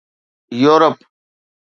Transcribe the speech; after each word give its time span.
Europe 0.61 0.99